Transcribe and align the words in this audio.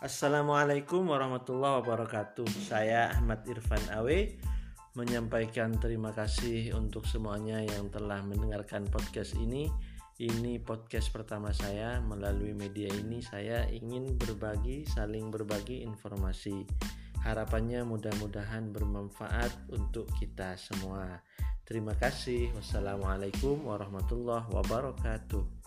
Assalamualaikum 0.00 1.12
warahmatullahi 1.12 1.84
wabarakatuh. 1.84 2.48
Saya 2.64 3.12
Ahmad 3.12 3.44
Irfan 3.44 3.84
Awe 3.92 4.40
menyampaikan 4.96 5.76
terima 5.76 6.16
kasih 6.16 6.72
untuk 6.72 7.04
semuanya 7.04 7.60
yang 7.60 7.92
telah 7.92 8.24
mendengarkan 8.24 8.88
podcast 8.88 9.36
ini. 9.36 9.68
Ini 10.16 10.56
podcast 10.64 11.12
pertama 11.12 11.52
saya 11.52 12.00
melalui 12.00 12.56
media 12.56 12.88
ini 12.88 13.20
saya 13.20 13.68
ingin 13.68 14.16
berbagi, 14.16 14.88
saling 14.88 15.28
berbagi 15.28 15.84
informasi. 15.84 16.64
Harapannya 17.20 17.84
mudah-mudahan 17.84 18.72
bermanfaat 18.72 19.68
untuk 19.68 20.08
kita 20.16 20.56
semua. 20.56 21.20
Terima 21.68 21.92
kasih. 21.92 22.48
Wassalamualaikum 22.56 23.68
warahmatullahi 23.68 24.48
wabarakatuh. 24.48 25.59